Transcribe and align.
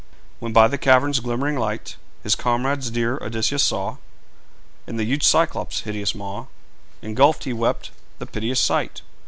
When 0.39 0.51
by 0.51 0.67
the 0.67 0.79
cavern's 0.79 1.19
glimmering 1.19 1.59
light 1.59 1.95
His 2.23 2.33
comrades 2.33 2.89
dear 2.89 3.19
Odysseus 3.21 3.61
saw 3.61 3.97
In 4.87 4.97
the 4.97 5.05
huge 5.05 5.21
Cyclops' 5.23 5.81
hideous 5.81 6.15
maw 6.15 6.47
Engulfed, 7.03 7.43
he 7.43 7.53
wept 7.53 7.91
the 8.17 8.25
piteous 8.25 8.59
sight. 8.59 9.03